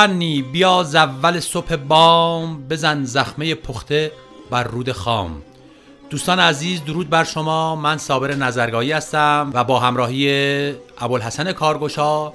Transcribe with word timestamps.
مغنی 0.00 0.42
بیا 0.42 0.82
ز 0.82 0.94
اول 0.94 1.40
صبح 1.40 1.76
بام 1.76 2.68
بزن 2.68 3.04
زخمه 3.04 3.54
پخته 3.54 4.12
بر 4.50 4.64
رود 4.64 4.92
خام. 4.92 5.42
دوستان 6.10 6.40
عزیز 6.40 6.84
درود 6.84 7.10
بر 7.10 7.24
شما. 7.24 7.76
من 7.76 7.98
صابر 7.98 8.34
نظرگاهی 8.34 8.92
هستم 8.92 9.50
و 9.54 9.64
با 9.64 9.78
همراهی 9.78 10.74
ابوالحسن 10.98 11.52
کارگشا 11.52 12.32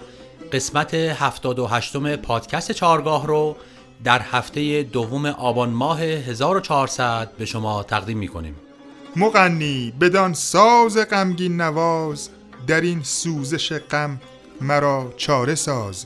قسمت 0.54 0.94
78 0.94 2.16
پادکست 2.16 2.72
چارگاه 2.72 3.28
رو 3.28 3.56
در 4.04 4.22
هفته 4.22 4.84
دوم 4.84 5.26
آبان 5.26 5.70
ماه 5.70 6.02
1400 6.02 7.32
به 7.38 7.46
شما 7.46 7.84
تقدیم 7.84 8.18
می 8.18 8.28
کنیم 8.28 8.56
مغنی 9.16 9.94
بدان 10.02 10.34
ساز 10.34 10.98
غمگین 10.98 11.62
نواز 11.62 12.30
در 12.68 12.82
این 12.82 13.04
سوزش 13.04 13.74
غم 13.74 14.22
مرا 14.62 15.14
چاره 15.18 15.56
ساز. 15.56 16.06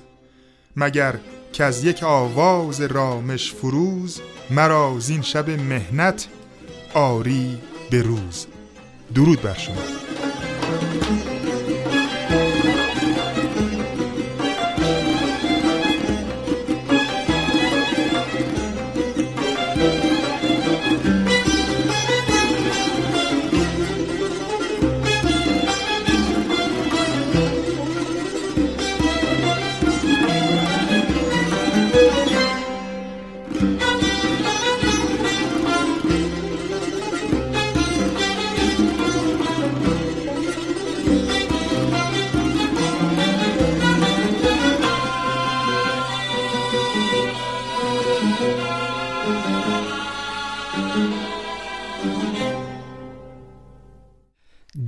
مگر 0.76 1.16
که 1.54 1.64
از 1.64 1.84
یک 1.84 2.04
آواز 2.04 2.82
رامش 2.82 3.54
فروز 3.54 4.22
مرا 4.50 4.96
زین 5.00 5.22
شب 5.22 5.50
مهنت 5.50 6.28
آری 6.94 7.58
به 7.92 8.02
روز. 8.02 8.48
درود 9.16 9.42
بر 9.42 9.54
شما. 9.58 10.19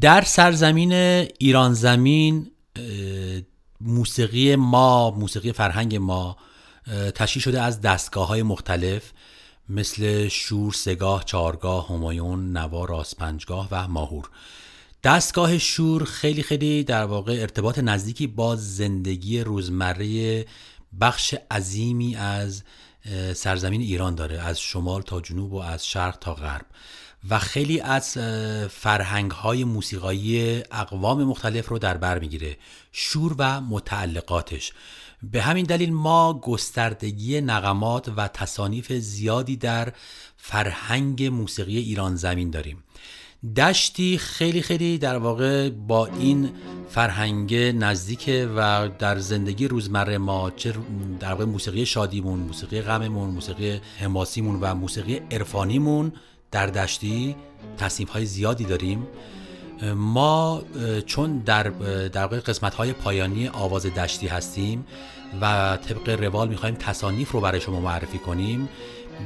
در 0.02 0.22
سرزمین 0.22 0.94
ایران 1.40 1.74
زمین 1.74 2.52
موسیقی 3.82 4.56
ما 4.56 5.12
موسیقی 5.12 5.52
فرهنگ 5.52 5.96
ما 5.96 6.38
تشکیل 7.16 7.42
شده 7.42 7.62
از 7.62 7.82
دستگاه 7.82 8.28
های 8.28 8.44
مختلف 8.44 9.12
مثل 9.70 10.28
شور، 10.28 10.74
سگاه، 10.74 11.24
چارگاه، 11.24 11.88
همایون، 11.88 12.58
نوا، 12.58 12.86
راسپنجگاه 12.86 13.68
و 13.72 13.88
ماهور. 13.88 14.30
دستگاه 15.04 15.58
شور 15.58 16.04
خیلی 16.04 16.44
خیلی 16.44 16.84
در 16.84 17.04
واقع 17.04 17.38
ارتباط 17.42 17.80
نزدیکی 17.80 18.28
با 18.28 18.56
زندگی 18.56 19.40
روزمره 19.40 20.46
بخش 21.02 21.36
عظیمی 21.52 22.16
از 22.16 22.64
سرزمین 23.34 23.82
ایران 23.82 24.16
داره 24.16 24.40
از 24.40 24.60
شمال 24.60 25.02
تا 25.02 25.22
جنوب 25.22 25.54
و 25.54 25.58
از 25.58 25.88
شرق 25.88 26.18
تا 26.18 26.34
غرب. 26.34 26.66
و 27.30 27.40
خیلی 27.40 27.80
از 27.80 28.18
فرهنگ 28.70 29.32
های 29.32 29.64
موسیقایی 29.64 30.58
اقوام 30.72 31.24
مختلف 31.24 31.70
رو 31.70 31.80
در 31.80 31.98
بر 31.98 32.20
می‌گیره. 32.20 32.58
شور 32.92 33.36
و 33.38 33.62
متعلقاتش. 33.62 34.74
به 35.24 35.42
همین 35.42 35.66
دلیل 35.66 35.94
ما 35.94 36.40
گستردگی 36.44 37.42
نغمات 37.42 38.12
و 38.18 38.28
تصانیف 38.28 38.92
زیادی 38.92 39.58
در 39.58 39.94
فرهنگ 40.38 41.24
موسیقی 41.24 41.78
ایران 41.78 42.16
زمین 42.16 42.50
داریم. 42.50 42.84
دشتی 43.58 44.18
خیلی 44.18 44.62
خیلی 44.62 44.98
در 44.98 45.18
واقع 45.18 45.70
با 45.70 46.06
این 46.06 46.50
فرهنگ 46.90 47.56
نزدیکه 47.56 48.50
و 48.56 48.90
در 49.00 49.20
زندگی 49.20 49.68
روزمره 49.68 50.18
ما 50.18 50.52
چه 50.52 50.74
در 51.20 51.32
واقع 51.32 51.46
موسیقی 51.46 51.86
شادیمون 51.86 52.40
موسیقی 52.40 52.82
غممون 52.82 53.30
موسیقی 53.30 53.82
حماسیمون 54.00 54.60
و 54.62 54.76
موسیقی 54.76 55.22
عرفانیمون 55.32 56.14
در 56.52 56.68
دشتی 56.68 57.36
تصنیف 57.78 58.10
های 58.10 58.26
زیادی 58.26 58.64
داریم. 58.64 59.08
ما 59.96 60.64
چون 61.06 61.38
در 61.38 61.64
در 62.08 62.28
قسمت 62.28 62.74
های 62.74 62.94
پایانی 62.94 63.48
آواز 63.48 63.86
دشتی 63.86 64.28
هستیم 64.28 64.86
و 65.42 65.78
طبق 65.78 66.10
روال 66.10 66.50
می‌خوایم 66.50 66.76
تصانیف 66.76 67.32
رو 67.32 67.42
برای 67.42 67.62
شما 67.62 67.80
معرفی 67.80 68.18
کنیم 68.18 68.70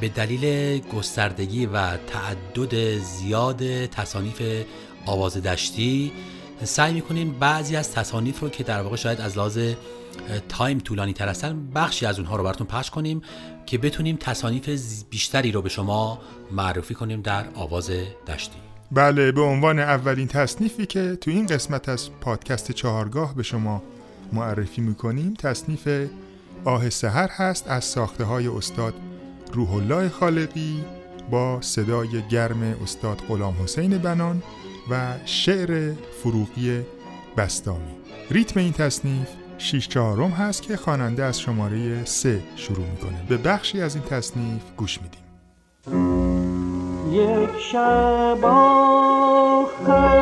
به 0.01 0.09
دلیل 0.09 0.77
گستردگی 0.79 1.65
و 1.65 1.97
تعدد 1.97 2.97
زیاد 2.97 3.85
تصانیف 3.85 4.65
آواز 5.05 5.37
دشتی 5.37 6.11
سعی 6.63 6.93
می‌کنیم 6.93 7.35
بعضی 7.39 7.75
از 7.75 7.91
تصانیف 7.91 8.39
رو 8.39 8.49
که 8.49 8.63
در 8.63 8.81
واقع 8.81 8.95
شاید 8.95 9.21
از 9.21 9.37
لحاظ 9.37 9.59
تایم 10.49 10.79
طولانی 10.79 11.13
تر 11.13 11.27
هستن 11.27 11.67
بخشی 11.75 12.05
از 12.05 12.19
اونها 12.19 12.35
رو 12.35 12.43
براتون 12.43 12.67
پخش 12.67 12.89
کنیم 12.89 13.21
که 13.65 13.77
بتونیم 13.77 14.17
تصانیف 14.19 14.69
بیشتری 15.09 15.51
رو 15.51 15.61
به 15.61 15.69
شما 15.69 16.21
معرفی 16.51 16.93
کنیم 16.93 17.21
در 17.21 17.45
آواز 17.55 17.91
دشتی. 18.27 18.57
بله 18.91 19.31
به 19.31 19.41
عنوان 19.41 19.79
اولین 19.79 20.27
تصنیفی 20.27 20.85
که 20.85 21.15
تو 21.15 21.31
این 21.31 21.45
قسمت 21.45 21.89
از 21.89 22.09
پادکست 22.21 22.71
چهارگاه 22.71 23.35
به 23.35 23.43
شما 23.43 23.83
معرفی 24.33 24.81
می‌کنیم 24.81 25.33
تصنیف 25.33 25.87
آه 26.65 26.89
سهر 26.89 27.29
هست 27.31 27.67
از 27.67 27.83
ساخته 27.83 28.23
های 28.23 28.47
استاد 28.47 28.93
روح 29.53 29.73
الله 29.73 30.09
خالقی 30.09 30.83
با 31.31 31.61
صدای 31.61 32.21
گرم 32.29 32.63
استاد 32.83 33.17
غلام 33.17 33.55
حسین 33.63 33.97
بنان 33.97 34.43
و 34.89 35.13
شعر 35.25 35.93
فروغی 36.23 36.81
بستامی. 37.37 37.95
ریتم 38.31 38.59
این 38.59 38.73
تصنیف 38.73 39.27
شیش 39.57 39.87
چهارم 39.87 40.31
هست 40.31 40.61
که 40.61 40.77
خواننده 40.77 41.23
از 41.23 41.41
شماره 41.41 42.05
سه 42.05 42.43
شروع 42.55 42.85
می‌کنه. 42.85 43.23
به 43.29 43.37
بخشی 43.37 43.81
از 43.81 43.95
این 43.95 44.03
تصنیف 44.03 44.63
گوش 44.77 44.99
میدیم. 45.01 45.21
یک 47.11 47.49
شب 47.71 48.45
آخر 48.45 50.15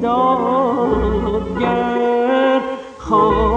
بیدادگر 0.00 1.60
خواهم 2.98 3.49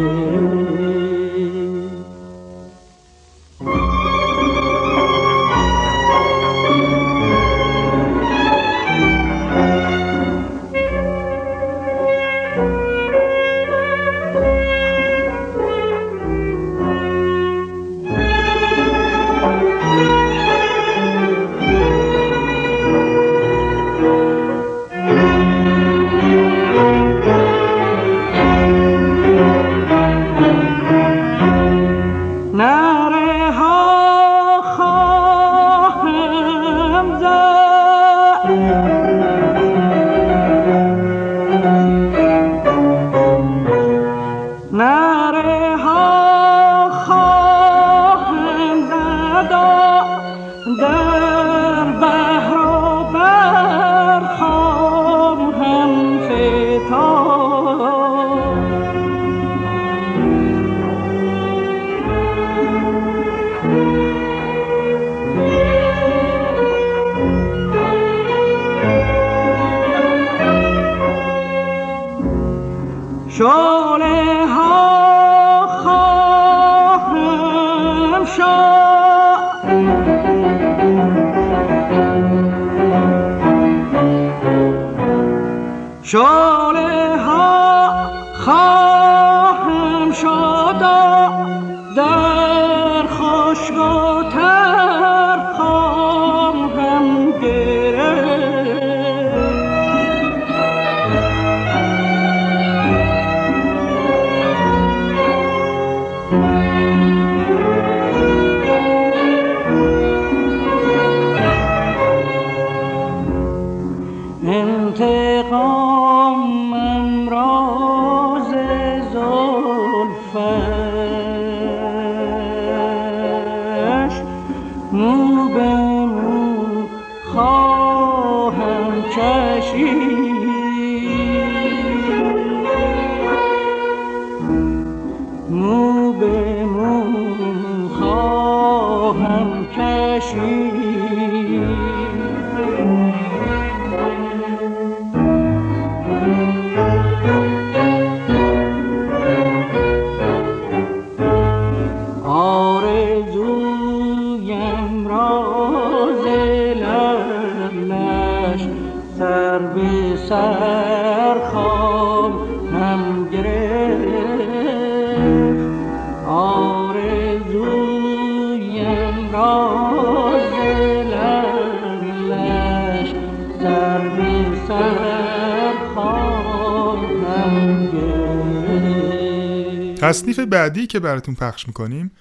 بعدی 180.46 180.88
که 180.88 181.00
براتون 181.00 181.36
پخش 181.36 181.68
می‌کنیم 181.68 182.12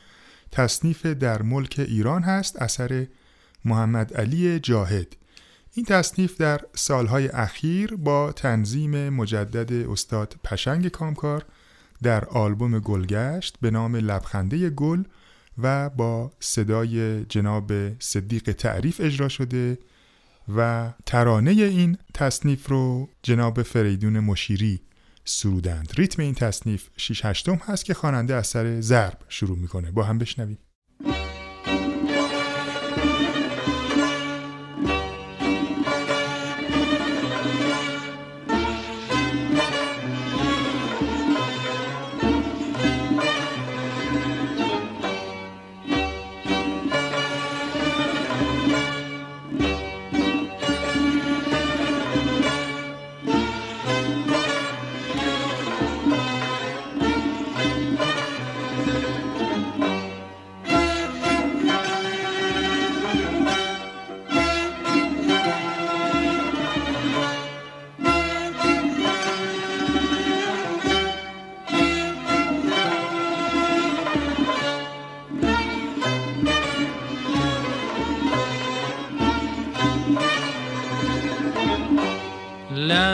تصنیف 0.52 1.06
در 1.06 1.42
ملک 1.42 1.74
ایران 1.88 2.22
هست 2.22 2.62
اثر 2.62 3.06
محمد 3.64 4.14
علی 4.14 4.60
جاهد. 4.60 5.16
این 5.74 5.86
تصنیف 5.86 6.40
در 6.40 6.60
سالهای 6.74 7.28
اخیر 7.28 7.96
با 7.96 8.32
تنظیم 8.32 9.08
مجدد 9.08 9.72
استاد 9.90 10.34
پشنگ 10.44 10.88
کامکار 10.88 11.44
در 12.02 12.24
آلبوم 12.24 12.78
گلگشت 12.78 13.56
به 13.60 13.70
نام 13.70 13.96
لبخنده 13.96 14.70
گل 14.70 15.02
و 15.58 15.90
با 15.90 16.32
صدای 16.40 17.24
جناب 17.24 17.72
صدیق 17.98 18.52
تعریف 18.52 19.00
اجرا 19.04 19.28
شده 19.28 19.78
و 20.56 20.90
ترانه 21.06 21.50
این 21.50 21.98
تصنیف 22.14 22.68
رو 22.68 23.08
جناب 23.22 23.62
فریدون 23.62 24.20
مشیری 24.20 24.80
سرودند. 25.30 25.92
ریتم 25.96 26.22
این 26.22 26.34
تصنیف 26.34 26.88
6 26.96 27.24
هشتم 27.24 27.54
هست 27.54 27.84
که 27.84 27.94
خواننده 27.94 28.34
از 28.34 28.46
سر 28.46 28.80
ضرب 28.80 29.18
شروع 29.28 29.58
می‌کنه. 29.58 29.90
با 29.90 30.02
هم 30.02 30.18
بشنویم. 30.18 30.58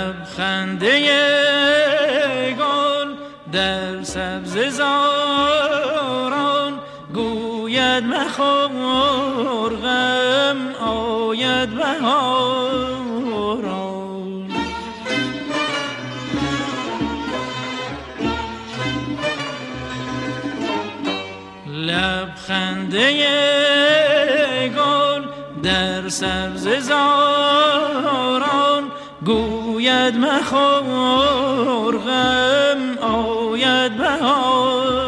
لبخنده 0.07 1.01
گل 2.55 3.15
در 3.53 4.03
سبز 4.03 4.59
زاران. 4.59 6.73
گوید 7.15 8.05
مخور 8.05 9.77
غم 9.77 10.75
آید 10.81 11.71
بهاران. 11.71 12.97
لبخنده 21.67 23.13
گل 24.69 25.23
در 25.63 26.09
سبز 26.09 26.69
زاران. 26.69 28.26
گوید 29.87 30.17
مخور 30.17 31.99
غم 31.99 32.99
آید 32.99 33.97
بهاران 33.97 35.07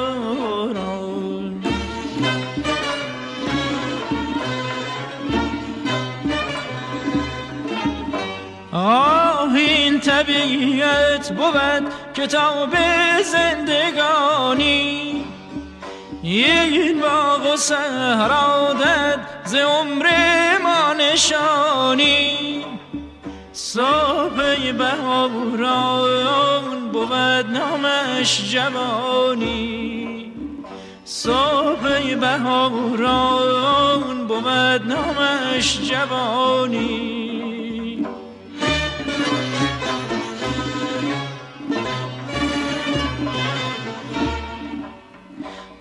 آه 8.73 9.54
این 9.54 10.00
طبیعت 10.00 11.32
بود 11.32 11.92
کتاب 12.14 12.75
زندگانی. 13.32 14.99
این 16.23 17.00
باغ 17.00 17.54
و 17.54 17.56
صحرا 17.56 18.73
دد 18.73 19.20
ز 19.44 19.54
عمر 19.54 20.06
ما 20.62 20.92
نشانی. 20.92 22.48
صبح 23.73 24.73
بهاران 24.73 26.69
بود 26.93 27.47
نامش 27.53 28.53
جوانی. 28.53 30.33
صبح 31.05 32.15
بهاران 32.15 34.27
بود 34.27 34.93
نامش 34.93 35.79
جوانی. 35.91 37.19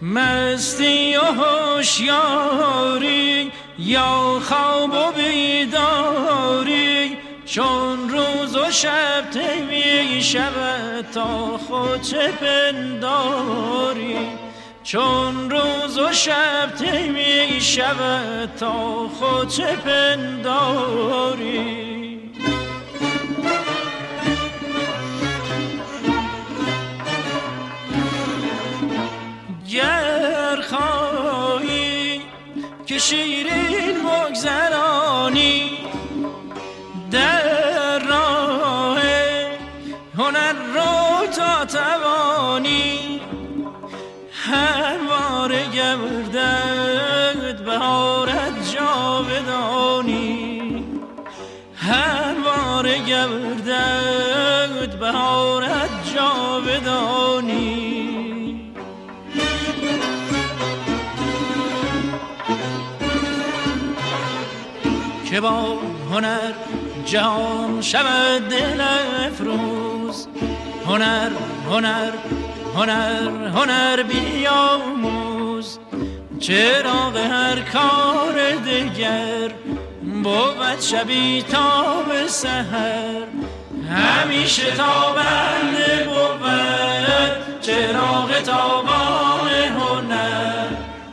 مستی 0.02 1.16
و 1.16 1.22
هوشیاری 1.22 2.12
یا 3.80 4.40
خواب 4.40 4.90
و 4.90 5.12
بیداری 5.16 7.07
چون 7.48 8.10
روز 8.10 8.56
و 8.56 8.72
شب 8.72 9.24
می 9.70 10.22
شود 10.24 11.06
تا 11.14 11.58
خود 11.58 12.02
چه 12.02 12.32
پنداری؟ 12.32 14.18
چون 14.84 15.50
روز 15.52 15.98
و 15.98 16.12
شب 16.12 16.74
می 17.14 17.62
شود 17.62 18.56
تا 18.60 19.08
خود 19.08 19.50
چه 19.50 19.76
پنداری؟ 19.76 20.58
گر 29.70 30.62
خواهی 30.62 32.22
که 32.86 32.98
شیرین 32.98 33.96
بگذرانی 34.04 34.97
همواره 44.52 45.70
گردد 45.70 47.64
بهارت 47.66 48.76
جاودانی. 48.76 50.84
همواره 51.76 53.00
گردد 53.00 55.00
بهارت 55.00 55.90
جاودانی. 56.16 57.88
که 65.30 65.42
با 65.42 65.80
هنر 66.12 66.54
جهان 67.06 67.82
شود 67.82 68.50
دل 68.50 68.82
افروز. 69.28 70.28
هنر 70.86 71.32
هنر 71.70 72.12
هنر 72.78 73.48
هنر 73.56 74.04
بیاموز 74.04 75.80
چراغ 76.40 77.18
هر 77.18 77.60
کار 77.60 78.56
دیگر 78.66 79.52
بود 80.24 80.80
شبی 80.80 81.42
تا 81.42 82.02
به 82.10 82.28
سهر 82.28 83.24
همیشه 83.90 84.72
تابنده 84.72 86.04
بود 86.06 86.38
چراغ 87.62 88.42
تابان 88.42 89.50
هنر. 89.78 90.68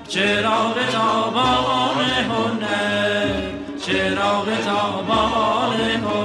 چراغ 0.09 0.75
تابان 0.93 2.05
هنر 2.31 3.29
چراغ 3.87 4.49
تابان 4.65 5.81
هنر. 5.81 6.24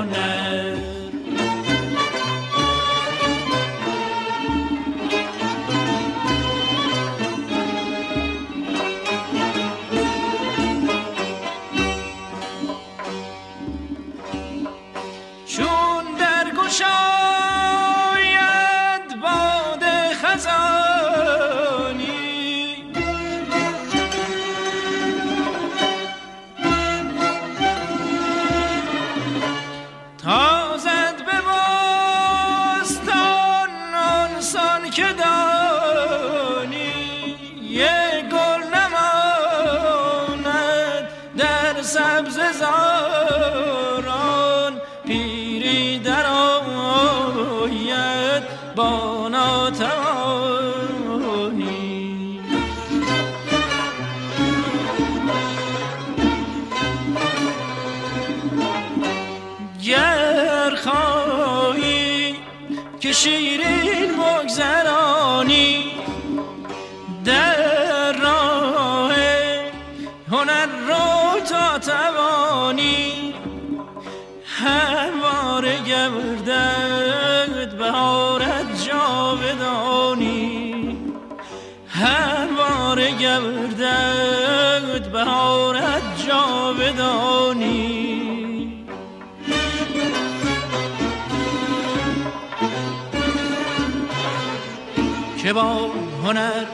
که 95.50 95.53
با 95.53 95.91
هنر 96.24 96.65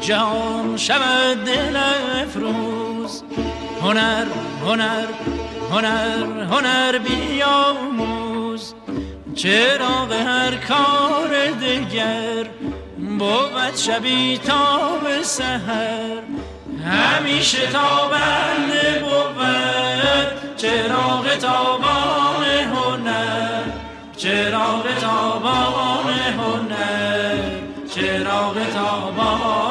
جهان 0.00 0.76
شود 0.76 1.44
دل 1.44 1.76
افروز. 2.22 3.22
هنر 3.82 4.26
هنر 4.66 5.06
هنر 5.70 6.44
هنر 6.50 6.98
بیاموز. 6.98 8.74
چراغ 9.34 10.12
هر 10.12 10.54
کار 10.56 11.50
دیگر 11.60 12.44
بود 13.18 13.76
شبی 13.76 14.38
تا 14.38 14.88
به 15.04 15.22
سهر 15.22 16.22
همیشه 16.84 17.66
تابنده 17.66 19.02
بود. 19.02 20.56
چراغ 20.56 21.36
تابان 21.36 22.44
هنر 22.44 23.62
چراغ 24.16 24.94
تابان 25.00 26.12
هنر. 26.38 26.71
چراغ 28.02 28.72
تابان 28.72 29.62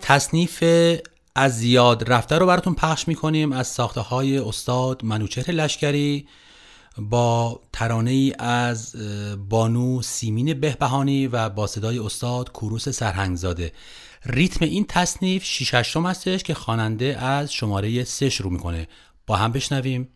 تصنیف 0.00 0.64
از 1.34 1.62
یاد 1.62 2.12
رفته 2.12 2.38
رو 2.38 2.46
براتون 2.46 2.74
پخش 2.74 3.08
می‌کنیم 3.08 3.52
از 3.52 3.66
ساخته 3.66 4.00
های 4.00 4.38
استاد 4.38 5.04
منوچهر 5.04 5.50
لشکری. 5.50 6.26
با 6.98 7.60
ترانه 7.72 8.10
ای 8.10 8.34
از 8.38 8.96
بانو 9.48 10.02
سیمین 10.02 10.60
بهبهانی 10.60 11.26
و 11.26 11.48
با 11.48 11.66
صدای 11.66 11.98
استاد 11.98 12.52
کوروس 12.52 12.88
سرهنگزاده. 12.88 13.72
ریتم 14.24 14.64
این 14.64 14.84
تصنیف 14.88 15.44
6 15.44 15.74
هشتم 15.74 16.06
هستش 16.06 16.42
که 16.42 16.54
خواننده 16.54 17.24
از 17.24 17.52
شماره 17.52 18.04
3 18.04 18.30
شروع 18.30 18.52
می‌کنه. 18.52 18.88
با 19.26 19.36
هم 19.36 19.52
بشنویم. 19.52 20.08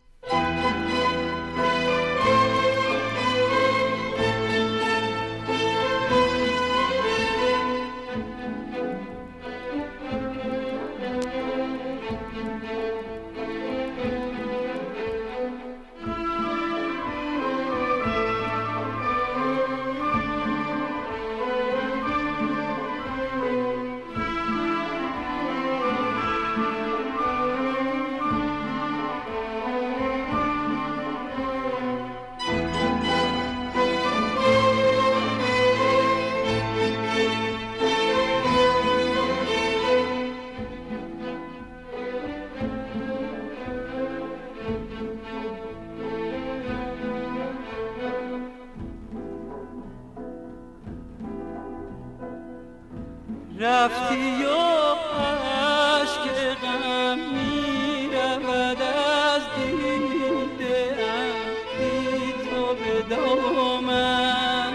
دامن 63.09 64.73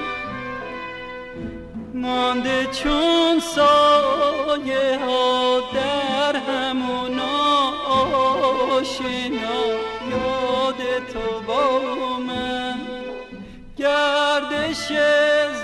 مانده 1.94 2.66
چون 2.66 3.40
سایه 3.40 4.99
ها 5.06 5.61
در 5.75 6.37
همون 6.37 7.20
آشنا 8.78 9.61
یاد 10.11 10.80
تو 11.12 11.40
با 11.47 11.80
من. 12.18 12.78
گردش 13.76 14.86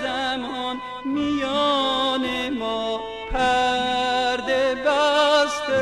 زمان 0.03 0.77
میان 1.05 2.49
ما 2.59 2.99
پرده 3.31 4.75
بسته 4.75 5.79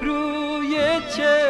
روی 0.00 0.76
چهره 1.16 1.47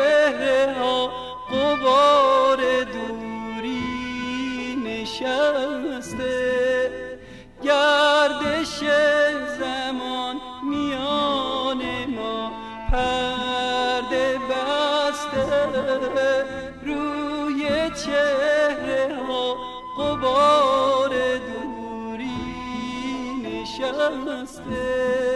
this. 24.71 25.28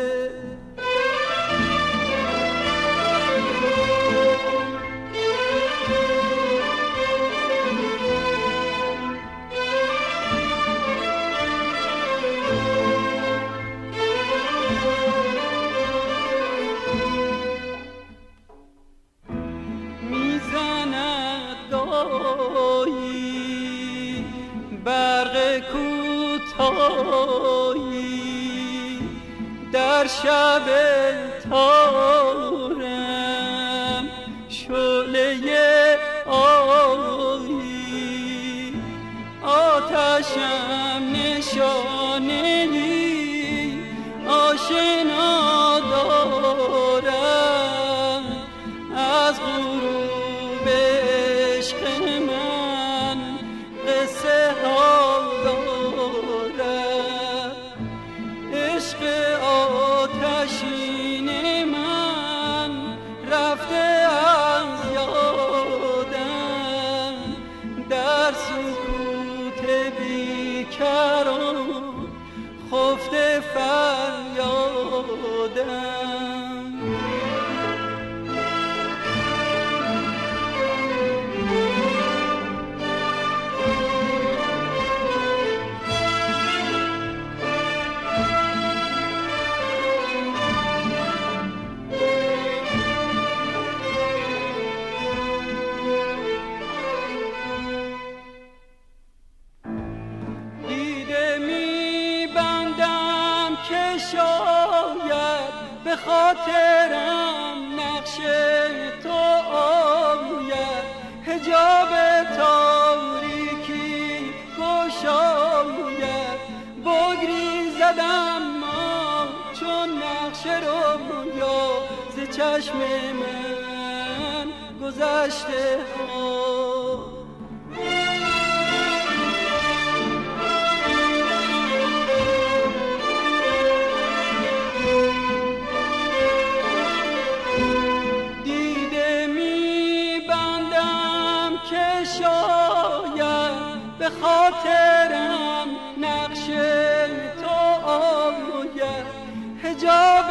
هجاب 149.73 150.29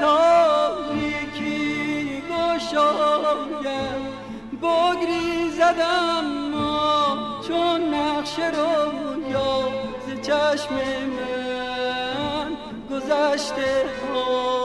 تاریکی 0.00 1.52
گشاید 2.30 3.98
بگری 4.62 5.50
زدم 5.50 6.26
ما 6.52 7.40
چون 7.48 7.94
نقش 7.94 8.38
رویا 8.38 9.68
ز 10.06 10.08
چشم 10.26 10.74
من 11.14 12.50
گذشته 12.90 13.84
ها. 14.14 14.63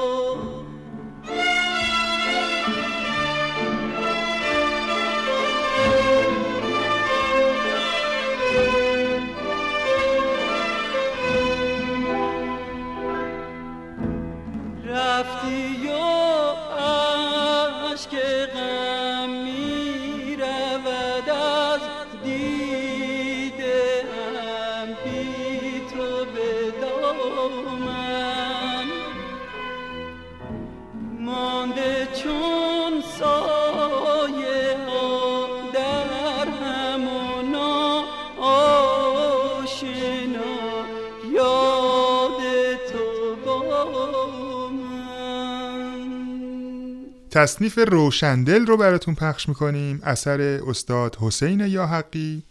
تصنیف 47.32 47.80
روشندل 47.88 48.66
رو 48.66 48.78
براتون 48.78 49.16
پخش 49.16 49.50
می‌کنیم. 49.50 50.00
اثر 50.04 50.42
استاد 50.42 51.18
حسین 51.22 51.60
یاحقی 51.60 52.44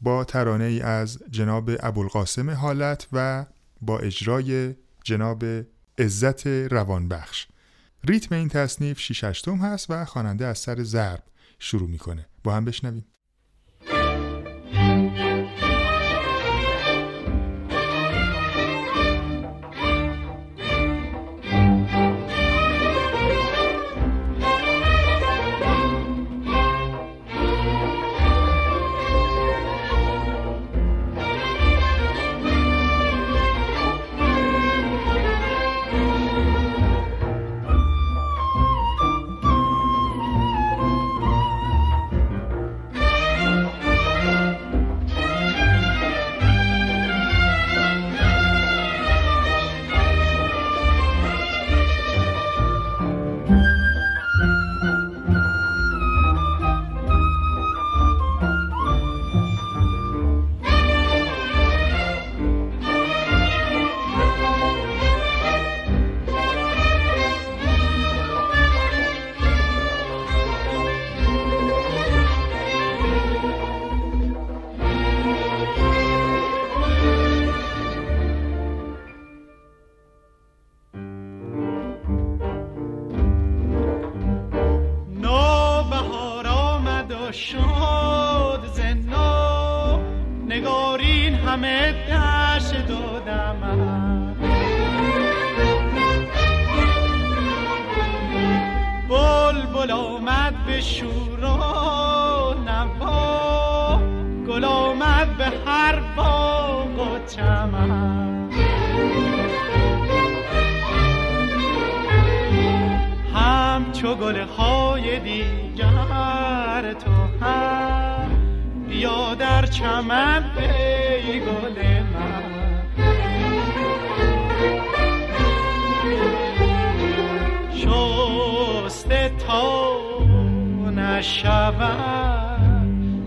با 0.00 0.24
ترانه 0.24 0.64
ای 0.64 0.80
از 0.80 1.18
جناب 1.30 1.70
ابوالقاسم 1.80 2.50
حالت 2.50 3.06
و 3.12 3.46
با 3.80 3.98
اجرای 3.98 4.74
جناب 5.04 5.44
عزت 5.98 6.46
روانبخش. 6.46 7.46
ریتم 8.04 8.34
این 8.34 8.48
تصنیف 8.48 9.00
6 9.00 9.24
هشتم 9.24 9.56
هست 9.56 9.90
و 9.90 10.04
خواننده 10.04 10.46
از 10.46 10.58
سر 10.58 10.82
ضرب 10.82 11.22
شروع 11.58 11.88
می‌کنه. 11.88 12.26
با 12.44 12.54
هم 12.54 12.64
بشنویم. 12.64 13.04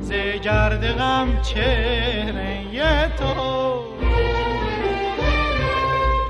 ز 0.01 0.11
گرد 0.43 0.87
غم 0.97 1.41
چهره 1.41 3.09
تو. 3.17 3.87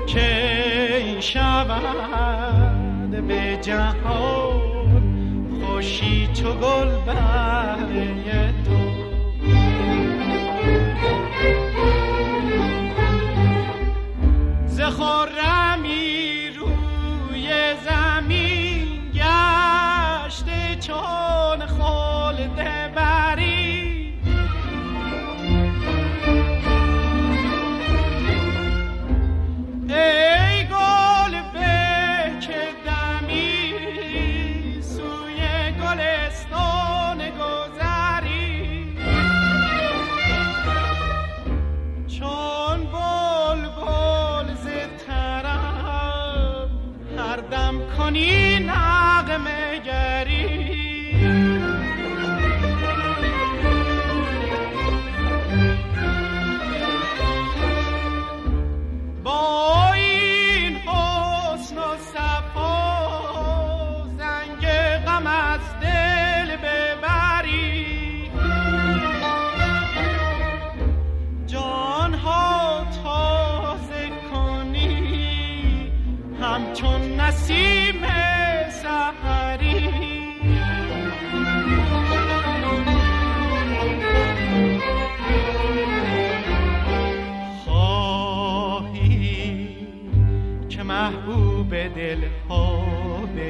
که 0.06 1.16
شود 1.20 3.10
به 3.26 3.58
جهان 3.62 4.58
خوشی 5.60 6.28
چو 6.34 6.52
گل 6.52 6.88
تو؟ 8.64 8.78
ز 14.66 14.80
خرمی 14.80 15.67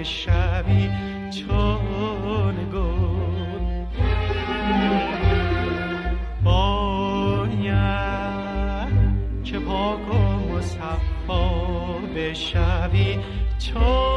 بشوی 0.09 0.91
چون 1.31 2.55
گل 2.73 3.85
باید 6.45 7.69
که 9.45 9.59
پاک 9.59 10.15
و 10.15 10.19
مصفا 10.53 11.45
بشوی 12.17 13.19
چون 13.59 14.08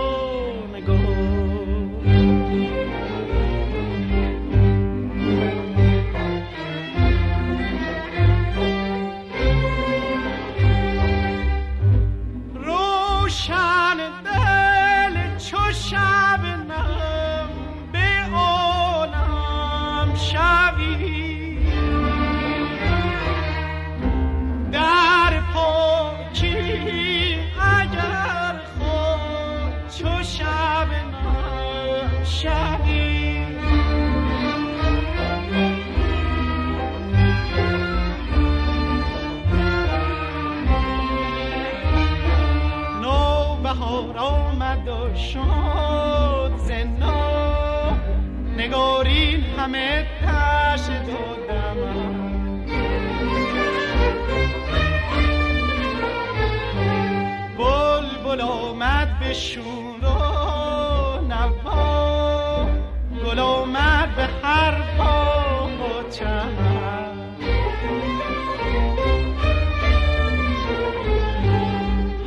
شد 45.16 46.52
زنا. 46.58 47.98
نگارین 48.58 49.44
همه 49.44 50.08
تش 50.22 50.90
و 50.90 51.42
بل 57.58 58.08
بل 58.26 58.42
آمد 58.42 59.20
به 59.20 59.34
شور 59.34 60.06
و 60.06 61.22
نوا. 61.28 62.66
گل 63.26 63.40
آمد 63.40 64.16
به 64.16 64.28
هر 64.44 64.82
پا 64.98 65.68
و 65.68 66.26
هم 66.26 66.72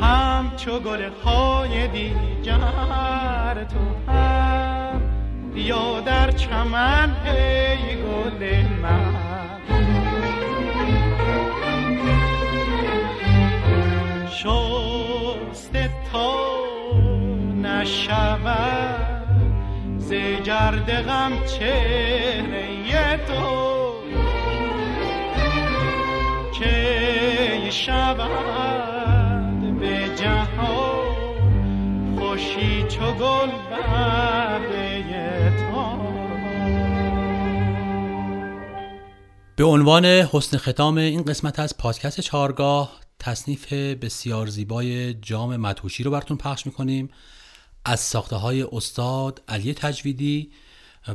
همچو 0.03 0.79
گل 0.79 1.11
های 1.25 1.89
دید 1.89 2.34
دیگر 2.45 3.65
تو 3.65 4.13
هم. 4.13 5.01
بیا 5.55 6.01
در 6.01 6.31
چمن 6.31 7.17
ای 7.27 7.97
گل 7.97 8.63
من. 8.83 9.61
شسته 14.31 15.91
تا 16.13 16.35
نشود 17.63 19.27
ز 19.99 20.13
گرد 20.45 20.91
غم 20.91 21.33
چهره 21.47 23.17
تو. 23.17 23.95
که 26.53 27.71
شود؟ 27.71 28.94
گل 33.21 33.51
به 39.57 39.65
عنوان 39.65 40.05
حسن 40.05 40.57
ختام 40.57 40.97
این 40.97 41.23
قسمت 41.23 41.59
از 41.59 41.77
پادکست 41.79 42.21
چهارگاه 42.21 43.01
تصنیف 43.19 43.73
بسیار 43.73 44.47
زیبای 44.47 45.15
جام 45.15 45.57
مدهوشی 45.57 46.03
رو 46.03 46.11
براتون 46.11 46.37
پخش 46.37 46.67
می‌کنیم. 46.67 47.11
از 47.85 48.01
ساخته 48.01 48.37
های 48.37 48.63
استاد 48.63 49.43
علی 49.49 49.75
تجویدی 49.75 50.51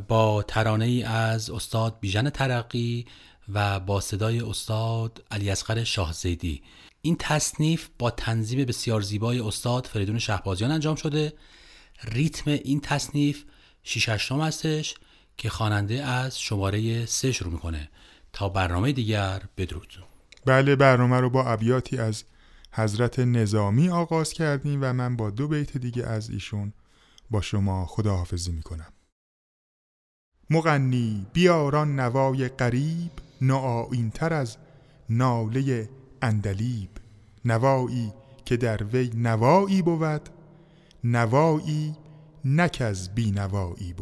با 0.07 0.43
ترانه 0.43 0.85
ای 0.85 1.03
از 1.03 1.49
استاد 1.49 1.97
بیژن 1.99 2.29
ترقی 2.29 3.05
و 3.53 3.79
با 3.79 4.01
صدای 4.01 4.39
استاد 4.39 5.23
علی 5.31 5.49
اصغر 5.49 5.83
شاهزیدی 5.83 6.62
این 7.01 7.15
تصنیف 7.19 7.89
با 7.99 8.12
تنظیم 8.12 8.65
بسیار 8.65 9.01
زیبای 9.01 9.39
استاد 9.39 9.85
فریدون 9.85 10.19
شهبازیان 10.19 10.71
انجام 10.71 10.95
شده. 10.95 11.33
ریتم 12.03 12.51
این 12.51 12.79
تصنیف 12.79 13.43
شیش 13.83 14.09
هشتم 14.09 14.41
هستش 14.41 14.95
که 15.38 15.49
خواننده 15.49 16.03
از 16.03 16.39
شماره 16.39 17.05
سه 17.05 17.31
شروع 17.31 17.53
می‌کنه. 17.53 17.89
تا 18.33 18.49
برنامه 18.49 18.91
دیگر 18.91 19.41
بدرود. 19.57 20.03
بله 20.45 20.75
برنامه 20.75 21.19
رو 21.19 21.29
با 21.29 21.45
ابیاتی 21.45 21.97
از 21.97 22.23
حضرت 22.71 23.19
نظامی 23.19 23.89
آغاز 23.89 24.33
کردیم 24.33 24.79
و 24.81 24.93
من 24.93 25.15
با 25.15 25.29
دو 25.29 25.47
بیت 25.47 25.77
دیگه 25.77 26.05
از 26.05 26.29
ایشون 26.29 26.73
با 27.29 27.41
شما 27.41 27.85
خداحافظی 27.85 28.51
می‌کنم. 28.51 28.93
مغنی 30.49 31.27
بیاران 31.33 31.99
نوای 31.99 32.49
قریب 32.49 33.12
ناآین 33.41 34.12
تر 34.12 34.33
از 34.33 34.57
ناله 35.09 35.89
اندلیب. 36.21 36.89
نوایی 37.45 38.13
که 38.45 38.57
در 38.57 38.83
وی 38.83 39.12
نوایی 39.15 39.81
بود 39.81 40.29
نوایی 41.03 41.95
نک 42.45 42.81
از 42.85 43.15
بی 43.15 43.31
نوایی 43.31 43.93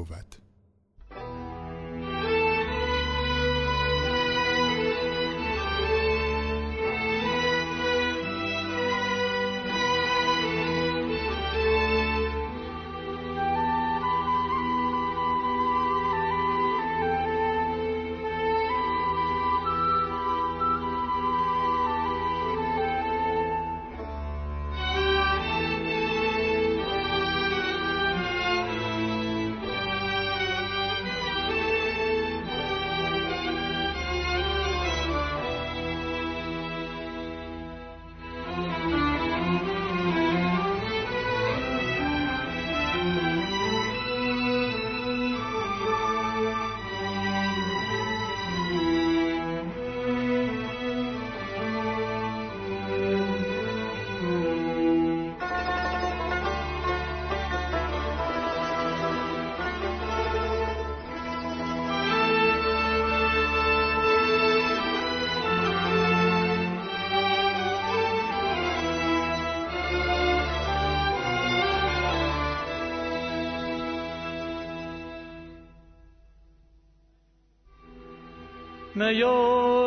بود 78.97 79.03
میام 79.03 79.86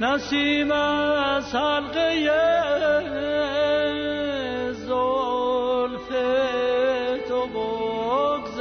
نسیم 0.00 0.70
از 0.70 1.54
حلقه 1.54 2.30
زلف 4.72 6.08
تو 7.28 7.46
بگذشت. 7.46 8.56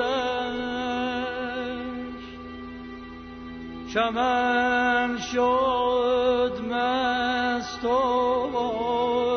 چمن 3.94 5.18
شد 5.34 6.62
مست 6.70 7.86
و 7.86 9.35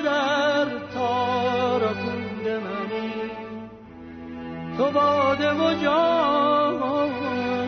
در 0.04 0.64
تار 0.94 1.80
پود 1.80 2.48
منی. 2.48 3.12
تو 4.76 4.90
باده 4.90 5.52
و 5.52 5.74
جام 5.82 7.10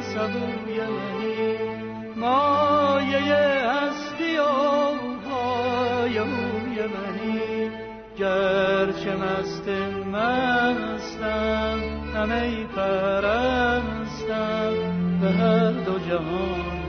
سبوی 0.00 0.80
منی. 0.80 1.56
مایه 2.16 3.34
هستی 3.70 4.36
و 4.36 4.42
های 5.30 6.18
اوی 6.18 6.82
منی. 6.82 7.70
گرچه 8.16 9.16
مست 9.16 9.68
مستم 10.12 11.80
همه 12.14 12.64
پرستم 12.76 14.74
به 15.20 15.30
هر 15.30 15.70
دو 15.70 15.98
جهان 15.98 16.80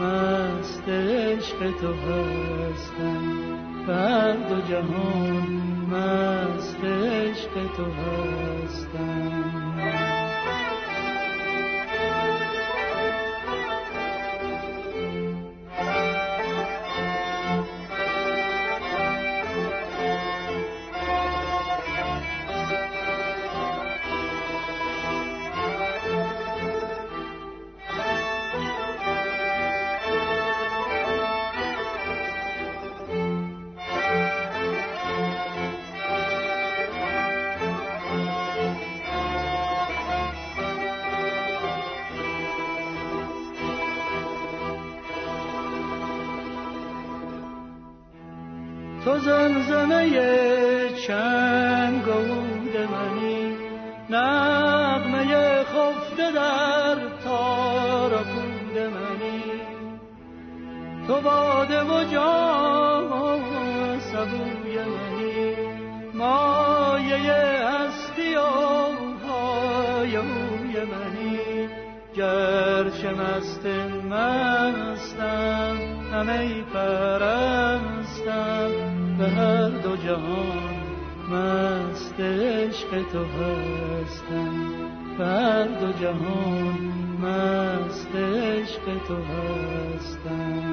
مست 0.00 0.88
عشق 0.88 1.58
تو 1.80 1.92
هستم. 1.92 3.45
به 3.86 3.94
هر 3.94 4.32
دو 4.32 4.60
جهان 4.68 5.48
مست 5.90 6.84
عشق 6.84 7.52
تو 7.76 7.84
هستم. 7.84 9.55
تو 49.06 49.18
زمزمه 49.18 50.10
چنگ 51.06 52.02
عود 52.02 52.76
منی 52.92 53.56
نغمه 54.10 55.64
خفته 55.64 56.32
در 56.32 56.96
تار 57.24 58.10
پود 58.10 58.78
منی. 58.78 59.42
تو 61.06 61.20
باده 61.20 61.82
و 61.82 62.04
جام 62.04 63.40
سبوی 63.98 64.78
منی 64.78 65.54
مایه 66.14 67.32
هستی 67.66 68.34
و 68.34 68.40
های 69.28 70.16
اوی 70.16 70.84
منی. 70.84 71.68
گرچه 72.16 73.10
مست 73.10 73.66
مستم 74.10 75.76
همه 76.12 76.62
پرستم. 76.74 78.85
به 79.18 79.28
هر 79.28 79.68
دو 79.68 79.96
جهان 79.96 80.76
مست 81.30 82.20
عشق 82.20 82.88
تو 83.12 83.24
هستم. 83.24 84.72
هر 85.18 85.64
دو 85.64 85.92
جهان 85.92 86.78
مست 87.22 88.14
عشق 88.16 88.82
تو 89.08 89.16
هستم. 89.16 90.66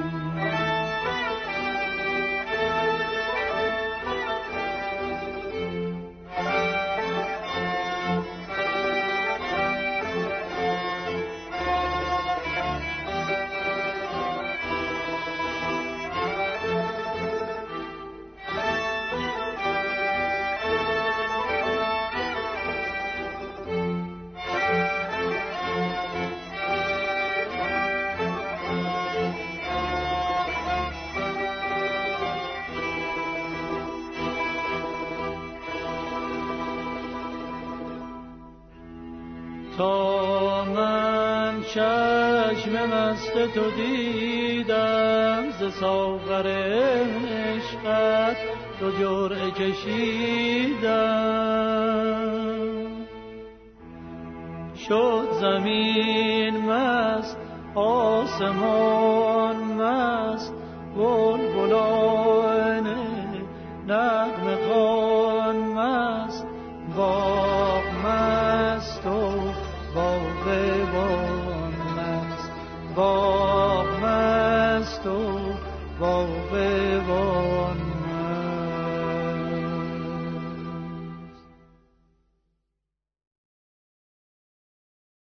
مست 42.86 43.32
تو 43.54 43.70
دیدم 43.70 45.50
ز 45.50 45.74
ساغر 45.80 46.46
عشقت 46.46 48.36
تو 48.80 48.90
جرعه 48.90 49.50
کشیدم. 49.50 51.24
شد 54.88 55.28
زمین 55.40 56.56
مست 56.56 57.38
آسمان 57.74 59.23